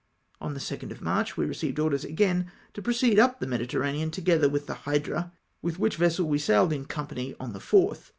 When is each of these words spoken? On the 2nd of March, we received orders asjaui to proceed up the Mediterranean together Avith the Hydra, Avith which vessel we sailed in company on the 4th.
On 0.41 0.55
the 0.55 0.59
2nd 0.59 0.89
of 0.89 1.03
March, 1.03 1.37
we 1.37 1.45
received 1.45 1.77
orders 1.77 2.03
asjaui 2.05 2.47
to 2.73 2.81
proceed 2.81 3.19
up 3.19 3.39
the 3.39 3.45
Mediterranean 3.45 4.09
together 4.09 4.49
Avith 4.49 4.65
the 4.65 4.73
Hydra, 4.89 5.31
Avith 5.63 5.77
which 5.77 5.97
vessel 5.97 6.27
we 6.27 6.39
sailed 6.39 6.73
in 6.73 6.85
company 6.85 7.35
on 7.39 7.53
the 7.53 7.59
4th. 7.59 8.09